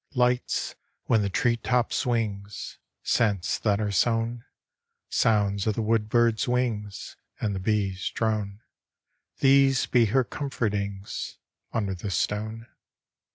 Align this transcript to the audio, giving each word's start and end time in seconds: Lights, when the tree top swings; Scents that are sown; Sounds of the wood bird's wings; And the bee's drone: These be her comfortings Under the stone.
Lights, 0.15 0.73
when 1.03 1.21
the 1.21 1.29
tree 1.29 1.57
top 1.57 1.93
swings; 1.93 2.79
Scents 3.03 3.59
that 3.59 3.79
are 3.79 3.91
sown; 3.91 4.43
Sounds 5.09 5.67
of 5.67 5.75
the 5.75 5.83
wood 5.83 6.09
bird's 6.09 6.47
wings; 6.47 7.15
And 7.39 7.53
the 7.53 7.59
bee's 7.59 8.09
drone: 8.09 8.61
These 9.41 9.85
be 9.85 10.05
her 10.05 10.23
comfortings 10.23 11.37
Under 11.71 11.93
the 11.93 12.09
stone. 12.09 12.65